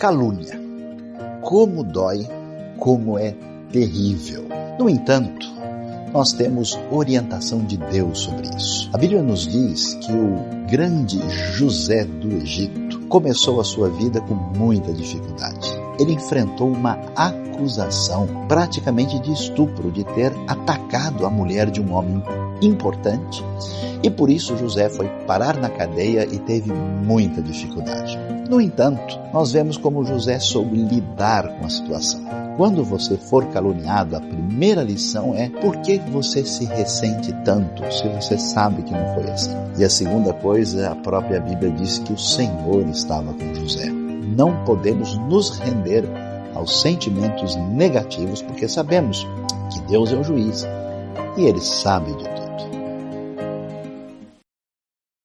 [0.00, 0.58] calúnia.
[1.42, 2.26] Como dói,
[2.78, 3.34] como é
[3.70, 4.46] terrível.
[4.78, 5.46] No entanto,
[6.10, 8.88] nós temos orientação de Deus sobre isso.
[8.94, 11.20] A Bíblia nos diz que o grande
[11.52, 15.68] José do Egito começou a sua vida com muita dificuldade.
[15.98, 22.22] Ele enfrentou uma acusação praticamente de estupro, de ter atacado a mulher de um homem
[22.62, 23.44] importante.
[24.02, 28.18] E por isso José foi parar na cadeia e teve muita dificuldade.
[28.50, 32.20] No entanto, nós vemos como José soube lidar com a situação.
[32.56, 38.08] Quando você for caluniado, a primeira lição é por que você se ressente tanto se
[38.08, 39.54] você sabe que não foi assim.
[39.78, 43.88] E a segunda coisa, a própria Bíblia diz que o Senhor estava com José.
[43.88, 46.04] Não podemos nos render
[46.52, 49.24] aos sentimentos negativos porque sabemos
[49.72, 50.66] que Deus é o juiz
[51.36, 52.39] e ele sabe de tudo.